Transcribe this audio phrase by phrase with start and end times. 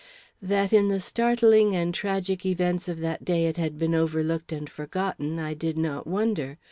[0.41, 4.67] That in the startling and tragic events of that day it had been overlooked and
[4.67, 6.57] forgotten, I did not wonder.